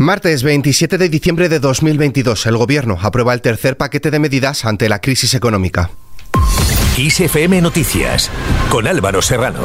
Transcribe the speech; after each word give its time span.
Martes 0.00 0.42
27 0.42 0.96
de 0.96 1.10
diciembre 1.10 1.50
de 1.50 1.60
2022, 1.60 2.46
el 2.46 2.56
Gobierno 2.56 2.96
aprueba 3.02 3.34
el 3.34 3.42
tercer 3.42 3.76
paquete 3.76 4.10
de 4.10 4.18
medidas 4.18 4.64
ante 4.64 4.88
la 4.88 4.98
crisis 4.98 5.34
económica. 5.34 5.90
ISFM 6.96 7.60
Noticias, 7.60 8.30
con 8.70 8.86
Álvaro 8.86 9.20
Serrano. 9.20 9.60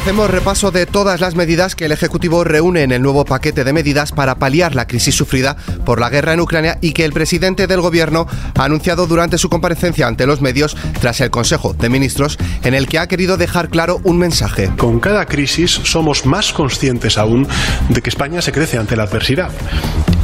Hacemos 0.00 0.30
repaso 0.30 0.70
de 0.70 0.86
todas 0.86 1.20
las 1.20 1.34
medidas 1.34 1.74
que 1.76 1.84
el 1.84 1.92
Ejecutivo 1.92 2.42
reúne 2.42 2.84
en 2.84 2.90
el 2.90 3.02
nuevo 3.02 3.26
paquete 3.26 3.64
de 3.64 3.74
medidas 3.74 4.12
para 4.12 4.36
paliar 4.36 4.74
la 4.74 4.86
crisis 4.86 5.14
sufrida 5.14 5.58
por 5.84 6.00
la 6.00 6.08
guerra 6.08 6.32
en 6.32 6.40
Ucrania 6.40 6.78
y 6.80 6.92
que 6.92 7.04
el 7.04 7.12
presidente 7.12 7.66
del 7.66 7.82
Gobierno 7.82 8.26
ha 8.56 8.64
anunciado 8.64 9.06
durante 9.06 9.36
su 9.36 9.50
comparecencia 9.50 10.06
ante 10.06 10.26
los 10.26 10.40
medios 10.40 10.74
tras 11.02 11.20
el 11.20 11.30
Consejo 11.30 11.74
de 11.74 11.90
Ministros, 11.90 12.38
en 12.64 12.72
el 12.72 12.88
que 12.88 12.98
ha 12.98 13.08
querido 13.08 13.36
dejar 13.36 13.68
claro 13.68 14.00
un 14.02 14.16
mensaje. 14.16 14.70
Con 14.78 15.00
cada 15.00 15.26
crisis 15.26 15.70
somos 15.70 16.24
más 16.24 16.54
conscientes 16.54 17.18
aún 17.18 17.46
de 17.90 18.00
que 18.00 18.08
España 18.08 18.40
se 18.40 18.52
crece 18.52 18.78
ante 18.78 18.96
la 18.96 19.02
adversidad 19.02 19.50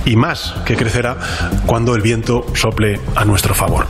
y 0.07 0.17
más 0.17 0.55
que 0.65 0.75
crecerá 0.75 1.19
cuando 1.67 1.95
el 1.95 2.01
viento 2.01 2.47
sople 2.55 2.99
a 3.15 3.27
nuestro 3.27 3.55
favor. 3.55 3.87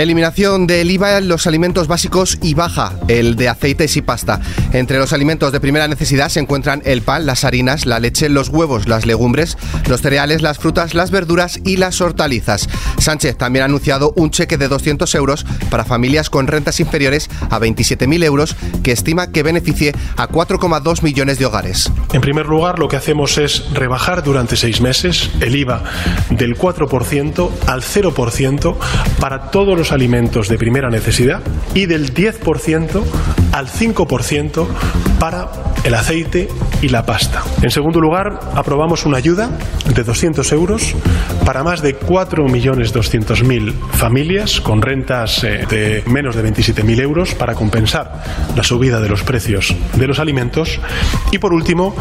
Eliminación 0.00 0.66
del 0.66 0.90
IVA 0.90 1.18
en 1.18 1.28
los 1.28 1.46
alimentos 1.46 1.86
básicos 1.86 2.38
y 2.40 2.54
baja 2.54 2.94
el 3.08 3.36
de 3.36 3.50
aceites 3.50 3.98
y 3.98 4.00
pasta. 4.00 4.40
Entre 4.72 4.96
los 4.96 5.12
alimentos 5.12 5.52
de 5.52 5.60
primera 5.60 5.88
necesidad 5.88 6.30
se 6.30 6.40
encuentran 6.40 6.80
el 6.86 7.02
pan, 7.02 7.26
las 7.26 7.44
harinas, 7.44 7.84
la 7.84 8.00
leche, 8.00 8.30
los 8.30 8.48
huevos, 8.48 8.88
las 8.88 9.04
legumbres, 9.04 9.58
los 9.90 10.00
cereales, 10.00 10.40
las 10.40 10.56
frutas, 10.56 10.94
las 10.94 11.10
verduras 11.10 11.60
y 11.66 11.76
las 11.76 12.00
hortalizas. 12.00 12.66
Sánchez 12.96 13.36
también 13.36 13.64
ha 13.64 13.66
anunciado 13.66 14.14
un 14.16 14.30
cheque 14.30 14.56
de 14.56 14.68
200 14.68 15.14
euros 15.16 15.44
para 15.68 15.84
familias 15.84 16.30
con 16.30 16.46
rentas 16.46 16.80
inferiores 16.80 17.28
a 17.50 17.60
27.000 17.60 18.24
euros 18.24 18.56
que 18.82 18.92
estima 18.92 19.32
que 19.32 19.42
beneficie 19.42 19.94
a 20.16 20.28
4,2 20.28 21.02
millones 21.02 21.38
de 21.38 21.44
hogares. 21.44 21.92
En 22.14 22.22
primer 22.22 22.46
lugar, 22.46 22.78
lo 22.78 22.88
que 22.88 22.96
hacemos 22.96 23.36
es 23.36 23.70
rebajar 23.74 24.22
durante 24.22 24.56
seis 24.56 24.80
meses 24.80 25.30
el 25.42 25.54
IVA 25.56 25.84
del 26.30 26.56
4% 26.56 27.50
al 27.66 27.82
0% 27.82 28.76
para 29.18 29.50
todos 29.50 29.76
los 29.76 29.89
alimentos 29.92 30.48
de 30.48 30.58
primera 30.58 30.90
necesidad 30.90 31.42
y 31.74 31.86
del 31.86 32.14
10% 32.14 33.02
al 33.52 33.68
5% 33.68 34.66
para 35.18 35.48
el 35.84 35.94
aceite 35.94 36.48
y 36.82 36.88
la 36.88 37.04
pasta. 37.04 37.42
En 37.62 37.70
segundo 37.70 38.00
lugar, 38.00 38.40
aprobamos 38.54 39.06
una 39.06 39.18
ayuda 39.18 39.50
de 39.94 40.02
200 40.02 40.50
euros 40.52 40.94
para 41.44 41.62
más 41.62 41.82
de 41.82 41.98
4.200.000 41.98 43.72
familias 43.92 44.60
con 44.60 44.82
rentas 44.82 45.44
eh, 45.44 45.66
de 45.68 46.02
menos 46.06 46.36
de 46.36 46.44
27.000 46.44 47.00
euros 47.00 47.34
para 47.34 47.54
compensar 47.54 48.22
la 48.56 48.62
subida 48.62 49.00
de 49.00 49.08
los 49.08 49.22
precios 49.22 49.74
de 49.94 50.06
los 50.06 50.18
alimentos. 50.18 50.80
Y 51.32 51.38
por 51.38 51.52
último, 51.52 51.94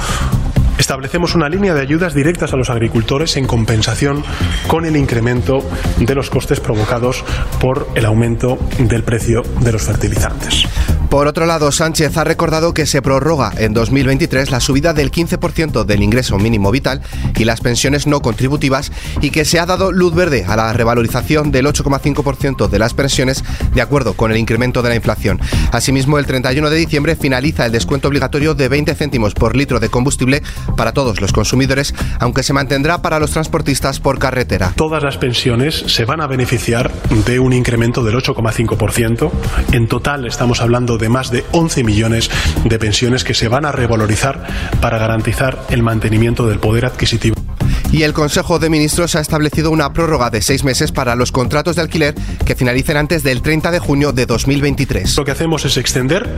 establecemos 0.79 1.35
una 1.35 1.49
línea 1.49 1.75
de 1.75 1.81
ayudas 1.81 2.15
directas 2.15 2.53
a 2.53 2.57
los 2.57 2.71
agricultores 2.71 3.37
en 3.37 3.45
compensación 3.45 4.23
con 4.67 4.85
el 4.85 4.95
incremento 4.95 5.59
de 5.99 6.15
los 6.15 6.29
costes 6.29 6.59
provocados 6.59 7.23
por 7.59 7.87
el 7.95 8.05
aumento 8.05 8.57
del 8.79 9.03
precio 9.03 9.43
de 9.61 9.71
los 9.71 9.83
fertilizantes. 9.83 10.65
Por 11.09 11.25
otro 11.25 11.47
lado, 11.47 11.71
Sánchez 11.71 12.17
ha 12.17 12.23
recordado 12.23 12.75
que 12.75 12.85
se 12.85 13.01
prorroga 13.01 13.51
en 13.57 13.73
2023 13.73 14.51
la 14.51 14.59
subida 14.59 14.93
del 14.93 15.11
15% 15.11 15.83
del 15.83 16.03
ingreso 16.03 16.37
mínimo 16.37 16.69
vital 16.69 17.01
y 17.35 17.45
las 17.45 17.61
pensiones 17.61 18.05
no 18.05 18.21
contributivas 18.21 18.91
y 19.19 19.31
que 19.31 19.43
se 19.43 19.59
ha 19.59 19.65
dado 19.65 19.91
luz 19.91 20.13
verde 20.13 20.45
a 20.47 20.55
la 20.55 20.71
revalorización 20.71 21.51
del 21.51 21.65
8,5% 21.65 22.67
de 22.67 22.77
las 22.77 22.93
pensiones 22.93 23.43
de 23.73 23.81
acuerdo 23.81 24.13
con 24.13 24.29
el 24.29 24.37
incremento 24.37 24.83
de 24.83 24.89
la 24.89 24.95
inflación. 24.95 25.39
Asimismo, 25.71 26.19
el 26.19 26.27
31 26.27 26.69
de 26.69 26.77
diciembre 26.77 27.15
finaliza 27.15 27.65
el 27.65 27.71
descuento 27.71 28.07
obligatorio 28.07 28.53
de 28.53 28.69
20 28.69 28.93
céntimos 28.93 29.33
por 29.33 29.55
litro 29.55 29.79
de 29.79 29.89
combustible 29.89 30.43
para 30.77 30.93
todos 30.93 31.21
los 31.21 31.33
consumidores, 31.33 31.95
aunque 32.19 32.43
se 32.43 32.53
mantendrá 32.53 33.01
para 33.01 33.19
los 33.19 33.31
transportistas 33.31 33.99
por 33.99 34.19
carretera. 34.19 34.73
Todas 34.75 35.01
las 35.01 35.17
pensiones 35.17 35.85
se 35.87 36.05
van 36.05 36.21
a 36.21 36.27
beneficiar 36.27 36.91
de 37.25 37.39
un 37.39 37.53
incremento 37.53 38.03
del 38.03 38.15
8,5%. 38.15 39.31
En 39.71 39.87
total 39.87 40.27
estamos 40.27 40.61
hablando 40.61 40.98
de 40.99 41.09
más 41.09 41.31
de 41.31 41.45
11 41.51 41.83
millones 41.83 42.29
de 42.63 42.79
pensiones 42.79 43.23
que 43.23 43.33
se 43.33 43.47
van 43.47 43.65
a 43.65 43.71
revalorizar 43.71 44.45
para 44.81 44.97
garantizar 44.97 45.65
el 45.69 45.81
mantenimiento 45.81 46.47
del 46.47 46.59
poder 46.59 46.85
adquisitivo. 46.85 47.48
Y 47.91 48.03
el 48.03 48.13
Consejo 48.13 48.59
de 48.59 48.69
Ministros 48.69 49.15
ha 49.15 49.19
establecido 49.19 49.71
una 49.71 49.93
prórroga 49.93 50.29
de 50.29 50.41
seis 50.41 50.63
meses 50.63 50.91
para 50.91 51.15
los 51.15 51.31
contratos 51.31 51.75
de 51.75 51.81
alquiler 51.81 52.13
que 52.45 52.55
finalicen 52.55 52.97
antes 52.97 53.23
del 53.23 53.41
30 53.41 53.71
de 53.71 53.79
junio 53.79 54.11
de 54.11 54.27
2023. 54.27 55.17
Lo 55.17 55.25
que 55.25 55.31
hacemos 55.31 55.65
es 55.65 55.75
extender 55.77 56.29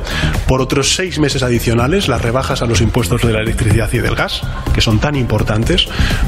por 0.48 0.62
otros 0.62 0.96
seis 0.96 1.20
meses 1.20 1.44
adicionales 1.44 2.08
las 2.08 2.22
rebajas 2.22 2.62
a 2.62 2.66
los 2.66 2.80
impuestos 2.80 3.22
de 3.22 3.34
la 3.34 3.42
electricidad 3.42 3.92
y 3.92 4.00
del 4.00 4.16
gas, 4.16 4.42
que 4.74 4.80
son 4.80 5.00
tan 5.00 5.16
importantes 5.16 5.88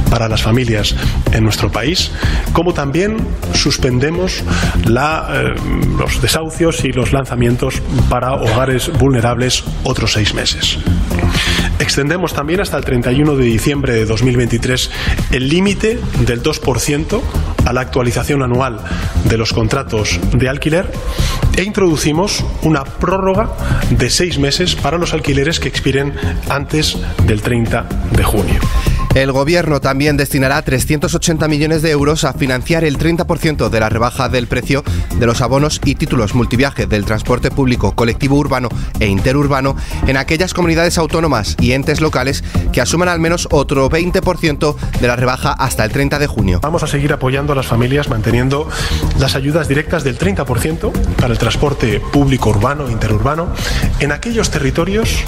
para 0.10 0.28
las 0.28 0.42
familias 0.42 0.96
en 1.32 1.44
nuestro 1.44 1.72
país, 1.72 2.12
como 2.52 2.74
también 2.74 3.18
suspendemos 3.54 4.44
eh, 4.44 5.54
los 5.98 6.22
desahucios 6.22 6.84
y 6.84 6.92
los 6.92 7.14
lanzamientos 7.14 7.82
para 8.10 8.34
hogares 8.34 8.92
vulnerables 9.00 9.64
otros 9.84 10.14
seis 10.14 10.34
meses. 10.34 10.78
Extendemos 11.80 12.34
también 12.34 12.62
hasta 12.62 12.78
el 12.78 12.86
31 12.86 13.36
de 13.36 13.46
diciembre 13.46 13.94
de 13.94 14.06
2023 14.06 14.90
el 15.32 15.50
límite 15.50 16.00
del 16.26 16.42
2% 16.42 17.22
a 17.66 17.74
la 17.74 17.82
actualización 17.82 18.44
anual 18.44 18.80
de 19.26 19.38
los 19.38 19.54
contratos 19.54 20.20
de 20.34 20.50
alquiler 20.50 20.92
e 21.58 21.64
introducimos 21.64 22.44
una 22.62 22.84
prórroga 22.84 23.50
de 23.90 24.10
seis 24.10 24.40
meses 24.40 24.76
para 24.76 24.98
los 24.98 25.14
alquileres 25.14 25.60
que 25.60 25.68
expiren 25.68 26.14
antes 26.50 26.98
del 27.26 27.42
30 27.42 27.88
de 28.12 28.24
junio. 28.24 28.60
El 29.16 29.32
Gobierno 29.32 29.80
también 29.80 30.18
destinará 30.18 30.60
380 30.64 31.48
millones 31.48 31.84
de 31.84 31.92
euros 31.92 32.24
a 32.24 32.34
financiar 32.34 32.84
el 32.84 32.98
30% 32.98 33.70
de 33.70 33.80
la 33.80 33.88
rebaja 33.88 34.28
del 34.28 34.48
precio 34.48 34.84
de 35.20 35.28
los 35.28 35.40
abonos 35.42 35.80
y 35.86 35.94
títulos 35.94 36.34
multiviaje 36.34 36.88
del 36.88 37.06
transporte 37.06 37.52
público 37.52 37.92
colectivo 37.94 38.38
urbano 38.38 38.70
e 39.00 39.06
interurbano 39.06 39.76
en 40.08 40.18
aquellas 40.18 40.56
comunidades 40.56 40.98
autónomas 40.98 41.56
y 41.60 41.74
entes 41.74 42.02
locales 42.02 42.44
que 42.72 42.82
asuman 42.82 43.08
al 43.08 43.20
menos 43.20 43.48
otro 43.52 43.88
20% 43.88 44.76
de 45.00 45.08
la 45.08 45.16
rebaja 45.16 45.52
hasta 45.52 45.86
el 45.86 45.92
30 45.92 46.18
de 46.18 46.26
junio. 46.26 46.60
Vamos 46.64 46.82
a 46.82 46.88
seguir 46.88 47.14
apoyando 47.14 47.54
a 47.54 47.56
las 47.56 47.68
familias 47.68 48.10
manteniendo 48.10 48.68
las 49.20 49.36
ayudas 49.36 49.68
directas 49.68 50.04
del 50.04 50.18
30% 50.18 50.92
para 51.18 51.34
el 51.34 51.38
transporte 51.38 52.00
público 52.00 52.50
urbano 52.50 52.88
e 52.88 52.92
interurbano 52.92 53.54
en 54.00 54.12
aquellos 54.12 54.50
territorios, 54.50 55.24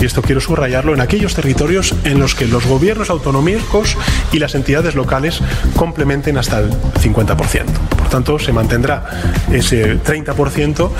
y 0.00 0.06
esto 0.06 0.22
quiero 0.22 0.40
subrayarlo, 0.40 0.92
en 0.92 1.00
aquellos 1.00 1.34
territorios 1.34 1.94
en 2.02 2.18
los 2.18 2.34
que 2.34 2.48
los 2.48 2.66
gobiernos 2.66 3.10
autónomos 3.10 3.27
autonómicos 3.28 3.96
y 4.32 4.38
las 4.38 4.54
entidades 4.54 4.94
locales 4.94 5.40
complementen 5.76 6.38
hasta 6.38 6.60
el 6.60 6.70
50%. 6.70 7.64
Por 7.96 8.08
tanto, 8.08 8.38
se 8.38 8.52
mantendrá 8.52 9.04
ese 9.52 10.02
30% 10.02 10.90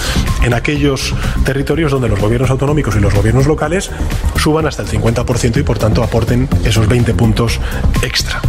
en 0.45 0.55
aquellos 0.55 1.15
territorios 1.45 1.91
donde 1.91 2.09
los 2.09 2.21
gobiernos 2.21 2.51
autonómicos 2.51 2.97
y 2.97 3.01
los 3.01 3.15
gobiernos 3.15 3.47
locales 3.47 3.91
suban 4.37 4.67
hasta 4.67 4.83
el 4.83 4.89
50% 4.89 5.59
y 5.59 5.63
por 5.63 5.79
tanto 5.79 6.03
aporten 6.03 6.49
esos 6.65 6.87
20 6.87 7.15
puntos 7.15 7.61
extra. 8.03 8.41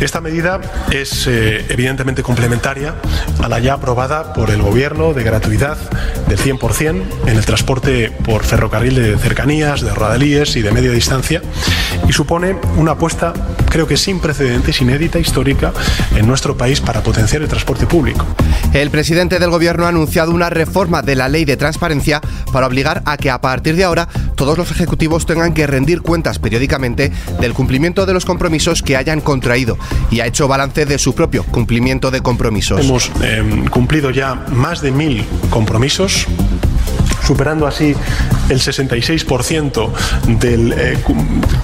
Esta 0.00 0.20
medida 0.20 0.60
es 0.90 1.26
eh, 1.26 1.66
evidentemente 1.68 2.22
complementaria 2.22 2.94
a 3.42 3.48
la 3.48 3.58
ya 3.58 3.74
aprobada 3.74 4.32
por 4.32 4.50
el 4.50 4.62
Gobierno 4.62 5.12
de 5.12 5.22
gratuidad 5.22 5.78
del 6.28 6.38
100% 6.38 7.02
en 7.26 7.36
el 7.36 7.44
transporte 7.44 8.10
por 8.24 8.44
ferrocarril 8.44 8.94
de 8.94 9.18
cercanías, 9.18 9.80
de 9.80 9.92
rodalíes 9.92 10.56
y 10.56 10.62
de 10.62 10.72
media 10.72 10.90
distancia 10.90 11.42
y 12.08 12.12
supone 12.12 12.56
una 12.76 12.92
apuesta 12.92 13.32
creo 13.68 13.86
que 13.88 13.96
sin 13.96 14.20
precedentes, 14.20 14.80
inédita, 14.80 15.18
histórica 15.18 15.72
en 16.14 16.26
nuestro 16.26 16.56
país 16.56 16.80
para 16.80 17.02
potenciar 17.02 17.42
el 17.42 17.48
transporte 17.48 17.86
público. 17.86 18.24
El 18.72 18.90
presidente 18.90 19.38
del 19.38 19.50
Gobierno 19.50 19.86
ha 19.86 19.88
anunciado 19.88 20.30
una 20.30 20.48
reforma 20.48 21.02
de 21.02 21.16
la 21.16 21.28
ley 21.28 21.44
de 21.44 21.56
transparencia 21.56 22.20
para 22.52 22.66
obligar 22.66 23.02
a 23.04 23.16
que 23.16 23.30
a 23.30 23.40
partir 23.40 23.74
de 23.74 23.84
ahora 23.84 24.08
todos 24.36 24.56
los 24.58 24.70
ejecutivos 24.70 25.26
tengan 25.26 25.54
que 25.54 25.66
rendir 25.66 26.02
cuentas 26.02 26.38
periódicamente 26.38 27.10
del 27.40 27.52
cumplimiento 27.52 28.06
de 28.06 28.12
los 28.12 28.24
compromisos 28.24 28.82
que 28.82 28.96
hayan 28.96 29.20
contraído 29.20 29.76
y 30.10 30.20
ha 30.20 30.26
hecho 30.26 30.46
balance 30.46 30.86
de 30.86 30.98
su 30.98 31.14
propio 31.14 31.42
cumplimiento 31.44 32.10
de 32.10 32.20
compromisos. 32.20 32.80
Hemos 32.80 33.10
em, 33.22 33.66
cumplido 33.66 34.10
ya 34.10 34.34
más 34.52 34.82
de 34.82 34.92
mil 34.92 35.24
compromisos 35.50 36.13
Lounge. 36.14 36.73
Superando 37.24 37.66
así 37.66 37.94
el 38.48 38.60
66% 38.60 39.90
del 40.38 40.72
eh, 40.72 40.98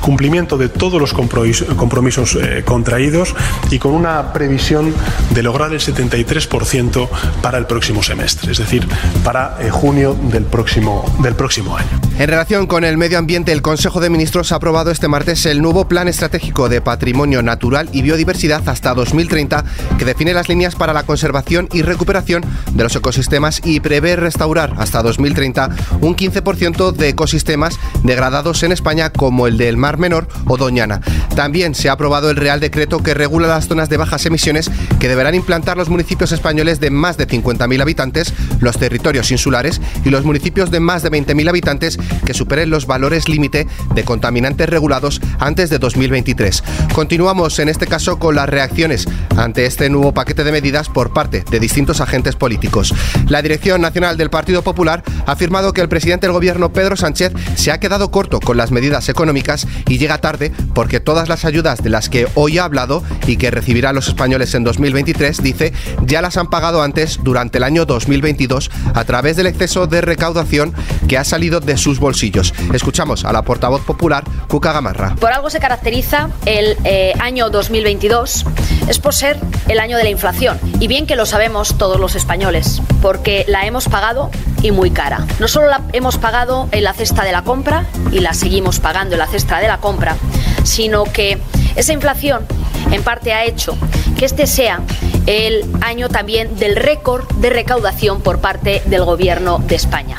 cumplimiento 0.01 0.57
de 0.57 0.69
todos 0.69 1.01
los 1.01 1.13
compromisos 1.13 2.37
eh, 2.41 2.63
contraídos 2.65 3.35
y 3.71 3.79
con 3.79 3.93
una 3.93 4.33
previsión 4.33 4.95
de 5.35 5.43
lograr 5.43 5.73
el 5.73 5.81
73% 5.81 7.09
para 7.43 7.59
el 7.59 7.67
próximo 7.67 8.03
semestre, 8.03 8.53
es 8.53 8.59
decir, 8.59 8.87
para 9.23 9.59
eh, 9.61 9.71
junio 9.71 10.17
del 10.31 10.45
próximo, 10.45 11.05
del 11.23 11.35
próximo 11.35 11.77
año. 11.77 12.01
En 12.19 12.29
relación 12.29 12.67
con 12.67 12.85
el 12.85 12.97
medio 12.97 13.19
ambiente, 13.19 13.53
el 13.53 13.63
Consejo 13.63 14.01
de 14.01 14.11
Ministros 14.11 14.53
ha 14.53 14.57
aprobado 14.57 14.91
este 14.91 15.09
martes 15.09 15.47
el 15.47 15.63
nuevo 15.63 15.89
Plan 15.89 16.09
Estratégico 16.09 16.69
de 16.69 16.81
Patrimonio 16.81 17.43
Natural 17.43 17.89
y 17.93 18.03
Biodiversidad 18.03 18.67
hasta 18.69 18.95
2030, 18.95 19.65
que 19.99 20.05
define 20.05 20.35
las 20.35 20.49
líneas 20.49 20.75
para 20.75 20.93
la 20.93 21.03
conservación 21.03 21.69
y 21.73 21.83
recuperación 21.83 22.45
de 22.73 22.83
los 22.83 22.97
ecosistemas 22.97 23.61
y 23.65 23.81
prevé 23.81 24.17
restaurar 24.17 24.75
hasta 24.79 25.03
2030 25.03 25.50
2030 25.53 26.01
un 26.01 26.17
15% 26.17 26.93
de 26.93 27.09
ecosistemas 27.09 27.79
degradados 28.03 28.63
en 28.63 28.73
España 28.73 29.11
como 29.11 29.47
el 29.47 29.57
del 29.57 29.77
Mar 29.77 29.99
Menor 29.99 30.29
o 30.47 30.57
Doñana. 30.57 31.01
También 31.35 31.75
se 31.75 31.89
ha 31.89 31.93
aprobado 31.93 32.31
el 32.31 32.37
Real 32.37 32.61
Decreto 32.61 33.03
que 33.03 33.15
regula 33.15 33.49
las 33.49 33.69
zonas 33.69 33.89
de 33.89 33.97
bajas 33.97 34.27
emisiones 34.27 34.71
que 34.99 35.09
deberán 35.09 35.35
implantar 35.35 35.77
los 35.77 35.89
municipios 35.89 36.33
españoles 36.33 36.81
de 36.81 36.91
más 36.91 37.17
de 37.17 37.27
50.000 37.27 37.83
habitantes, 37.83 38.33
los 38.61 38.79
territorios 38.79 39.31
insulares 39.31 39.81
y 40.05 40.11
los 40.11 40.25
municipios 40.25 40.71
de 40.71 40.81
más 40.81 41.03
de 41.03 41.11
20.000 41.11 41.49
habitantes 41.49 41.99
que 42.25 42.35
superen 42.35 42.71
los 42.71 42.87
valores 42.87 43.29
límite 43.29 43.67
de 43.95 44.05
contaminantes 44.05 44.69
regulados 44.69 45.21
antes 45.39 45.71
de 45.71 45.79
2023. 45.79 46.63
Continuamos 46.95 47.59
en 47.59 47.69
este 47.69 47.87
caso 47.87 48.19
con 48.19 48.35
las 48.35 48.49
reacciones 48.49 49.09
ante 49.37 49.67
este 49.67 49.89
nuevo 49.91 50.13
paquete 50.13 50.45
de 50.45 50.53
medidas 50.53 50.89
por 50.89 51.13
parte 51.13 51.45
de 51.51 51.61
distintos 51.61 52.01
agentes 52.01 52.37
políticos. 52.37 52.95
La 53.29 53.43
Dirección 53.43 53.81
Nacional 53.81 54.17
del 54.17 54.31
Partido 54.31 54.63
Popular 54.63 55.03
ha 55.27 55.37
afirmado 55.41 55.73
que 55.73 55.81
el 55.81 55.89
presidente 55.89 56.27
del 56.27 56.35
gobierno 56.35 56.71
Pedro 56.71 56.97
Sánchez 56.97 57.33
se 57.55 57.73
ha 57.73 57.81
quedado 57.81 58.11
corto 58.11 58.41
con 58.41 58.59
las 58.59 58.73
medidas 58.73 59.09
económicas 59.09 59.67
y 59.89 59.97
llega 59.97 60.19
tarde 60.19 60.53
porque 60.75 61.01
todas 61.01 61.31
las 61.31 61.47
ayudas 61.47 61.83
de 61.83 61.89
las 61.89 62.11
que 62.11 62.29
hoy 62.35 62.59
ha 62.59 62.65
hablado 62.65 63.03
y 63.27 63.39
que 63.39 63.51
recibirán 63.51 63.95
los 63.95 64.09
españoles 64.09 64.55
en 64.55 64.65
2023, 64.65 65.43
dice, 65.43 65.73
ya 66.05 66.21
las 66.21 66.37
han 66.37 66.51
pagado 66.51 66.83
antes 66.83 67.21
durante 67.23 67.57
el 67.57 67.65
año 67.65 67.87
2022 67.87 68.71
a 68.93 69.05
través 69.05 69.35
del 69.37 69.47
exceso 69.47 69.87
de 69.87 70.03
recaudación 70.03 70.75
que 71.09 71.17
ha 71.17 71.25
salido 71.25 71.61
de 71.61 71.79
sus 71.79 72.01
bolsillos. 72.01 72.53
Escuchamos 72.75 73.25
a 73.25 73.33
la 73.33 73.41
portavoz 73.41 73.81
popular, 73.81 74.25
Cuca 74.47 74.75
Gamarra. 74.75 75.15
Por 75.15 75.33
algo 75.33 75.49
se 75.49 75.59
caracteriza 75.59 76.29
el 76.45 76.77
eh, 76.85 77.15
año 77.19 77.49
2022, 77.49 78.45
es 78.89 78.99
por 78.99 79.15
ser 79.15 79.39
el 79.69 79.81
año 79.81 79.97
de 79.97 80.05
la 80.05 80.11
inflación. 80.11 80.61
Y 80.81 80.87
bien 80.87 81.07
que 81.07 81.17
lo 81.17 81.25
sabemos 81.25 81.79
todos 81.79 81.99
los 81.99 82.15
españoles, 82.15 82.83
porque 83.01 83.47
la 83.49 83.65
hemos 83.65 83.89
pagado 83.89 84.31
y 84.63 84.71
muy 84.71 84.91
cara. 84.91 85.27
No 85.39 85.49
solo 85.49 85.69
la 85.69 85.83
hemos 85.93 86.19
pagado 86.19 86.69
en 86.73 86.85
la 86.85 86.93
cesta 86.93 87.25
de 87.25 87.33
la 87.33 87.43
compra 87.43 87.87
y 88.11 88.21
la 88.21 88.35
seguimos 88.35 88.81
pagando 88.81 89.15
en 89.15 89.21
la 89.21 89.27
cesta 89.27 89.59
de 89.59 89.69
la 89.69 89.79
compra, 89.79 90.17
sino 90.65 91.05
que 91.05 91.39
esa 91.77 91.93
inflación 91.93 92.47
en 92.91 93.03
parte 93.03 93.33
ha 93.33 93.45
hecho 93.45 93.77
que 94.19 94.25
este 94.25 94.47
sea 94.47 94.81
el 95.27 95.65
año 95.81 96.09
también 96.09 96.57
del 96.57 96.77
récord 96.77 97.31
de 97.37 97.51
recaudación 97.51 98.21
por 98.21 98.41
parte 98.41 98.83
del 98.87 99.05
Gobierno 99.05 99.59
de 99.59 99.77
España. 99.77 100.17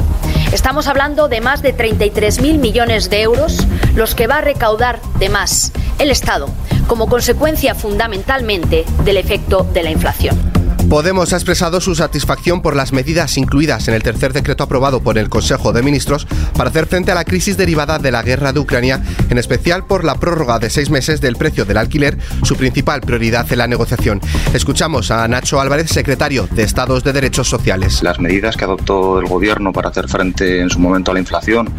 Estamos 0.52 0.88
hablando 0.88 1.28
de 1.28 1.40
más 1.40 1.62
de 1.62 1.76
33.000 1.76 2.58
millones 2.58 3.10
de 3.10 3.22
euros, 3.22 3.66
los 3.96 4.16
que 4.16 4.28
va 4.28 4.40
a 4.40 4.42
recaudar 4.42 5.00
de 5.18 5.30
más 5.30 5.72
el 5.98 6.12
Estado, 6.12 6.50
como 6.88 7.08
consecuencia 7.08 7.74
fundamentalmente 7.74 8.86
del 9.06 9.18
efecto 9.18 9.64
de 9.72 9.84
la 9.84 9.92
inflación. 9.92 10.51
Podemos 10.92 11.32
ha 11.32 11.38
expresado 11.38 11.80
su 11.80 11.96
satisfacción 11.96 12.62
por 12.62 12.76
las 12.76 12.92
medidas 12.92 13.38
incluidas 13.38 13.88
en 13.88 13.94
el 13.94 14.04
tercer 14.04 14.34
decreto 14.34 14.66
aprobado 14.66 15.02
por 15.02 15.18
el 15.18 15.30
Consejo 15.30 15.72
de 15.72 15.84
Ministros 15.84 16.28
para 16.58 16.70
hacer 16.70 16.86
frente 16.86 17.14
a 17.14 17.16
la 17.16 17.24
crisis 17.24 17.56
derivada 17.56 17.98
de 17.98 18.12
la 18.12 18.22
guerra 18.24 18.52
de 18.52 18.60
Ucrania, 18.60 19.02
en 19.30 19.38
especial 19.38 19.86
por 19.86 20.04
la 20.04 20.16
prórroga 20.16 20.60
de 20.60 20.70
seis 20.70 20.90
meses 20.90 21.22
del 21.22 21.38
precio 21.38 21.64
del 21.64 21.78
alquiler, 21.78 22.18
su 22.44 22.58
principal 22.58 23.00
prioridad 23.00 23.50
en 23.54 23.60
la 23.60 23.68
negociación. 23.68 24.20
Escuchamos 24.54 25.12
a 25.12 25.26
Nacho 25.30 25.62
Álvarez, 25.62 25.90
secretario 25.90 26.50
de 26.52 26.64
Estados 26.64 27.06
de 27.06 27.14
Derechos 27.14 27.48
Sociales. 27.48 28.04
Las 28.04 28.20
medidas 28.20 28.58
que 28.58 28.66
adoptó 28.66 29.22
el 29.22 29.30
Gobierno 29.30 29.72
para 29.72 29.92
hacer 29.92 30.10
frente 30.10 30.60
en 30.60 30.70
su 30.70 30.80
momento 30.80 31.12
a 31.12 31.14
la 31.14 31.22
inflación 31.22 31.70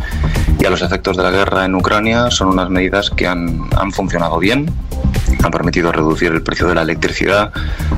y 0.59 0.65
a 0.65 0.71
los 0.71 0.81
efectos 0.81 1.19
de 1.19 1.23
la 1.23 1.31
guerra 1.31 1.67
en 1.67 1.75
Ucrania 1.75 2.31
son 2.31 2.49
unas 2.49 2.71
medidas 2.71 3.11
que 3.11 3.27
han, 3.27 3.69
han 3.77 3.93
funcionado 3.93 4.39
bien, 4.39 4.73
han 5.43 5.51
permitido 5.51 5.93
reducir 5.93 6.33
el 6.33 6.43
precio 6.43 6.67
de 6.69 6.75
la 6.75 6.83
electricidad, 6.83 7.53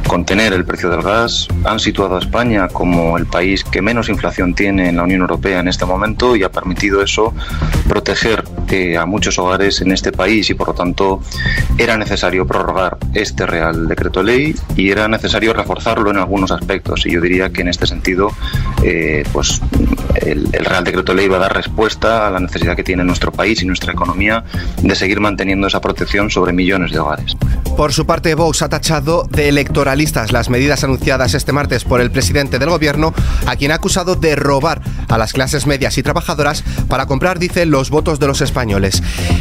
contener 0.07 0.53
el 0.53 0.65
precio 0.65 0.89
del 0.91 1.03
gas, 1.03 1.49
han 1.65 1.79
situado 1.79 2.17
a 2.17 2.19
España 2.19 2.69
como 2.69 3.19
el 3.19 3.27
país 3.27 3.65
que 3.65 3.83
menos 3.83 4.09
inflación 4.09 4.55
tiene 4.55 4.89
en 4.89 4.97
la 4.97 5.03
Unión 5.03 5.21
Europea 5.21 5.61
en 5.61 5.69
este 5.69 5.85
momento 5.85 6.37
y 6.37 6.43
ha 6.43 6.51
permitido 6.51 7.03
eso 7.03 7.35
proteger 7.89 8.45
eh, 8.71 8.97
a 8.97 9.07
muchos 9.07 9.39
hogares 9.39 9.81
en 9.81 9.93
este 9.93 10.13
país 10.13 10.49
y 10.51 10.55
por 10.55 10.69
lo 10.69 10.75
tanto 10.75 11.21
era 11.79 11.97
necesario 11.97 12.47
prorrogar 12.47 12.99
este 13.13 13.47
Real 13.47 13.89
Decreto 13.89 14.23
Ley 14.23 14.55
y 14.77 14.91
era 14.91 15.09
necesario 15.09 15.53
reforzarlo 15.53 16.11
en 16.11 16.19
algunos 16.19 16.51
aspectos 16.51 17.07
y 17.07 17.13
yo 17.13 17.21
diría 17.21 17.51
que 17.51 17.63
en 17.63 17.69
este 17.69 17.87
sentido 17.87 18.31
eh, 18.83 19.25
pues 19.33 19.61
el, 20.17 20.49
el 20.53 20.65
Real 20.65 20.85
Decreto 20.85 21.15
Ley 21.15 21.29
va 21.29 21.37
a 21.37 21.41
dar 21.41 21.55
respuesta 21.55 22.27
a 22.27 22.31
la 22.31 22.41
necesidad 22.41 22.77
que 22.77 22.85
tiene 22.85 23.05
nuestro 23.05 23.33
país 23.33 23.63
y 23.63 23.67
nuestra 23.67 23.93
economía 23.93 24.45
de 24.83 24.95
seguir 24.95 25.21
manteniendo 25.21 25.67
esa 25.67 25.81
protección 25.81 26.31
sobre 26.31 26.53
millones 26.53 26.93
de 26.93 26.99
hogares. 26.99 27.37
Por 27.77 27.93
su 27.93 28.07
parte, 28.07 28.35
Vox 28.35 28.63
ha 28.63 28.69
tachado 28.69 29.25
de 29.29 29.49
electoralistas 29.49 30.31
las 30.31 30.49
medidas 30.49 30.85
anunciadas 30.85 31.35
este 31.35 31.53
martes 31.53 31.85
por 31.85 32.01
el 32.01 32.11
presidente 32.11 32.61
del 32.61 32.71
gobierno, 32.71 33.13
a 33.47 33.57
quien 33.57 33.73
ha 33.73 33.77
acusado 33.77 34.15
de 34.15 34.37
robar 34.37 34.81
a 35.09 35.19
las 35.19 35.33
clases 35.33 35.67
medias 35.67 35.99
y 35.99 36.03
trabajadoras 36.03 36.63
para 36.89 37.07
comprar, 37.07 37.39
dice, 37.39 37.67
los 37.67 37.91
votos 37.91 38.21
de 38.21 38.29
los 38.29 38.41
españoles. 38.41 38.54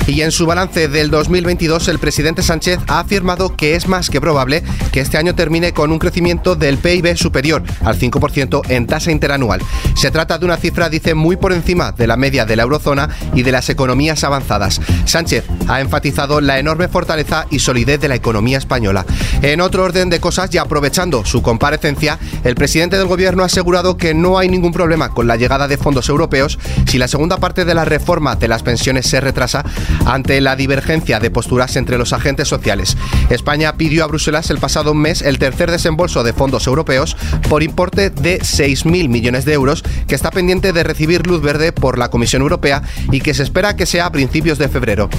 Y 0.07 0.21
en 0.21 0.31
su 0.31 0.47
balance 0.47 0.87
del 0.87 1.11
2022, 1.11 1.87
el 1.87 1.99
presidente 1.99 2.41
Sánchez 2.41 2.79
ha 2.87 2.99
afirmado 2.99 3.55
que 3.55 3.75
es 3.75 3.87
más 3.87 4.09
que 4.09 4.19
probable 4.19 4.63
que 4.91 5.01
este 5.01 5.17
año 5.17 5.35
termine 5.35 5.71
con 5.71 5.91
un 5.91 5.99
crecimiento 5.99 6.55
del 6.55 6.77
PIB 6.77 7.15
superior 7.15 7.61
al 7.83 7.97
5% 7.97 8.61
en 8.69 8.87
tasa 8.87 9.11
interanual. 9.11 9.61
Se 9.95 10.09
trata 10.09 10.39
de 10.39 10.45
una 10.45 10.57
cifra, 10.57 10.89
dice, 10.89 11.13
muy 11.13 11.35
por 11.35 11.53
encima 11.53 11.91
de 11.91 12.07
la 12.07 12.17
media 12.17 12.45
de 12.45 12.55
la 12.55 12.63
eurozona 12.63 13.09
y 13.35 13.43
de 13.43 13.51
las 13.51 13.69
economías 13.69 14.23
avanzadas. 14.23 14.81
Sánchez 15.05 15.45
ha 15.67 15.79
enfatizado 15.79 16.41
la 16.41 16.57
enorme 16.57 16.87
fortaleza 16.87 17.45
y 17.51 17.59
solidez 17.59 17.99
de 17.99 18.07
la 18.07 18.15
economía 18.15 18.57
española. 18.57 19.05
En 19.43 19.61
otro 19.61 19.83
orden 19.83 20.09
de 20.09 20.19
cosas 20.19 20.53
y 20.53 20.57
aprovechando 20.57 21.23
su 21.23 21.43
comparecencia, 21.43 22.17
el 22.43 22.55
presidente 22.55 22.97
del 22.97 23.07
gobierno 23.07 23.43
ha 23.43 23.47
asegurado 23.47 23.95
que 23.95 24.15
no 24.15 24.39
hay 24.39 24.49
ningún 24.49 24.71
problema 24.73 25.09
con 25.09 25.27
la 25.27 25.35
llegada 25.35 25.67
de 25.67 25.77
fondos 25.77 26.09
europeos 26.09 26.57
si 26.87 26.97
la 26.97 27.07
segunda 27.07 27.37
parte 27.37 27.63
de 27.63 27.75
la 27.75 27.85
reforma 27.85 28.35
de 28.35 28.47
las 28.47 28.63
pensiones 28.63 29.02
se 29.03 29.21
retrasa 29.21 29.63
ante 30.05 30.41
la 30.41 30.55
divergencia 30.55 31.19
de 31.19 31.31
posturas 31.31 31.75
entre 31.75 31.97
los 31.97 32.13
agentes 32.13 32.47
sociales. 32.47 32.97
España 33.29 33.75
pidió 33.77 34.03
a 34.03 34.07
Bruselas 34.07 34.49
el 34.49 34.57
pasado 34.57 34.93
mes 34.93 35.21
el 35.21 35.39
tercer 35.39 35.71
desembolso 35.71 36.23
de 36.23 36.33
fondos 36.33 36.67
europeos 36.67 37.15
por 37.49 37.63
importe 37.63 38.09
de 38.09 38.39
6.000 38.39 39.09
millones 39.09 39.45
de 39.45 39.53
euros 39.53 39.83
que 40.07 40.15
está 40.15 40.31
pendiente 40.31 40.73
de 40.73 40.83
recibir 40.83 41.27
luz 41.27 41.41
verde 41.41 41.71
por 41.71 41.97
la 41.97 42.09
Comisión 42.09 42.41
Europea 42.41 42.83
y 43.11 43.21
que 43.21 43.33
se 43.33 43.43
espera 43.43 43.75
que 43.75 43.85
sea 43.85 44.05
a 44.05 44.11
principios 44.11 44.57
de 44.57 44.69
febrero. 44.69 45.09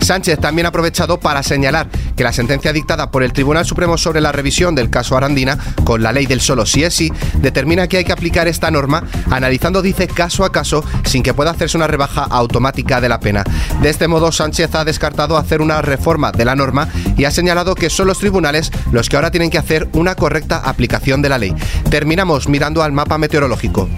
Sánchez 0.00 0.38
también 0.38 0.66
ha 0.66 0.68
aprovechado 0.70 1.18
para 1.18 1.42
señalar 1.42 1.88
que 2.16 2.24
la 2.24 2.32
sentencia 2.32 2.72
dictada 2.72 3.10
por 3.10 3.22
el 3.22 3.32
Tribunal 3.32 3.66
Supremo 3.66 3.98
sobre 3.98 4.20
la 4.20 4.32
revisión 4.32 4.74
del 4.74 4.90
caso 4.90 5.16
Arandina, 5.16 5.58
con 5.84 6.02
la 6.02 6.12
ley 6.12 6.26
del 6.26 6.40
solo 6.40 6.66
sí 6.66 6.84
es 6.84 6.94
sí, 6.94 7.12
determina 7.40 7.88
que 7.88 7.98
hay 7.98 8.04
que 8.04 8.12
aplicar 8.12 8.48
esta 8.48 8.70
norma 8.70 9.04
analizando, 9.30 9.82
dice, 9.82 10.06
caso 10.06 10.44
a 10.44 10.52
caso, 10.52 10.84
sin 11.04 11.22
que 11.22 11.34
pueda 11.34 11.50
hacerse 11.50 11.76
una 11.76 11.86
rebaja 11.86 12.22
automática 12.24 13.00
de 13.00 13.08
la 13.08 13.20
pena. 13.20 13.44
De 13.82 13.90
este 13.90 14.08
modo, 14.08 14.32
Sánchez 14.32 14.74
ha 14.74 14.84
descartado 14.84 15.36
hacer 15.36 15.60
una 15.60 15.82
reforma 15.82 16.32
de 16.32 16.44
la 16.44 16.56
norma 16.56 16.88
y 17.16 17.24
ha 17.24 17.30
señalado 17.30 17.74
que 17.74 17.90
son 17.90 18.06
los 18.06 18.18
tribunales 18.18 18.70
los 18.92 19.08
que 19.08 19.16
ahora 19.16 19.30
tienen 19.30 19.50
que 19.50 19.58
hacer 19.58 19.88
una 19.92 20.14
correcta 20.14 20.58
aplicación 20.58 21.22
de 21.22 21.28
la 21.28 21.38
ley. 21.38 21.54
Terminamos 21.90 22.48
mirando 22.48 22.82
al 22.82 22.92
mapa 22.92 23.18
meteorológico. 23.18 23.88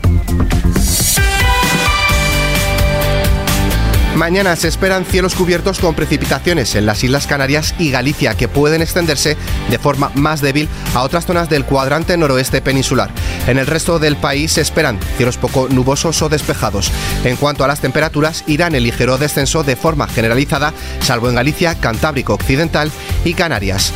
Mañana 4.16 4.56
se 4.56 4.68
esperan 4.68 5.04
cielos 5.04 5.35
cubiertos 5.35 5.78
con 5.78 5.94
precipitaciones 5.94 6.75
en 6.75 6.87
las 6.87 7.04
Islas 7.04 7.26
Canarias 7.26 7.75
y 7.78 7.90
Galicia 7.90 8.35
que 8.35 8.49
pueden 8.49 8.80
extenderse 8.80 9.37
de 9.68 9.78
forma 9.78 10.11
más 10.14 10.40
débil 10.40 10.70
a 10.94 11.02
otras 11.02 11.26
zonas 11.26 11.50
del 11.50 11.66
cuadrante 11.66 12.16
noroeste 12.16 12.62
peninsular. 12.62 13.11
En 13.46 13.58
el 13.58 13.66
resto 13.66 13.99
del 13.99 14.16
país 14.16 14.52
se 14.52 14.62
esperan 14.62 14.99
cielos 15.18 15.37
poco 15.37 15.68
nubosos 15.68 16.23
o 16.23 16.30
despejados. 16.30 16.90
En 17.25 17.37
cuanto 17.37 17.62
a 17.62 17.68
las 17.68 17.80
temperaturas, 17.80 18.42
irán 18.46 18.75
el 18.75 18.85
ligero 18.85 19.18
descenso 19.18 19.64
de 19.64 19.76
forma 19.76 20.08
generalizada, 20.08 20.73
salvo 21.00 21.28
en 21.28 21.35
Galicia, 21.35 21.75
Cantábrico 21.75 22.32
Occidental 22.32 22.90
y 23.23 23.35
Canarias. 23.35 23.92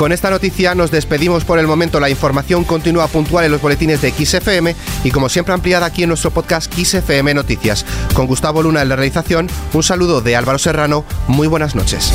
Con 0.00 0.12
esta 0.12 0.30
noticia 0.30 0.74
nos 0.74 0.90
despedimos 0.90 1.44
por 1.44 1.58
el 1.58 1.66
momento. 1.66 2.00
La 2.00 2.08
información 2.08 2.64
continúa 2.64 3.06
puntual 3.06 3.44
en 3.44 3.52
los 3.52 3.60
boletines 3.60 4.00
de 4.00 4.10
XFM 4.10 4.74
y 5.04 5.10
como 5.10 5.28
siempre 5.28 5.52
ampliada 5.52 5.84
aquí 5.84 6.04
en 6.04 6.08
nuestro 6.08 6.30
podcast 6.30 6.72
XFM 6.72 7.34
Noticias. 7.34 7.84
Con 8.14 8.26
Gustavo 8.26 8.62
Luna 8.62 8.80
en 8.80 8.88
la 8.88 8.96
realización, 8.96 9.50
un 9.74 9.82
saludo 9.82 10.22
de 10.22 10.36
Álvaro 10.36 10.58
Serrano. 10.58 11.04
Muy 11.28 11.48
buenas 11.48 11.74
noches. 11.74 12.10